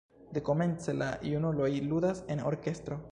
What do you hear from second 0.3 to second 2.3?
Dekomence la junuloj ludas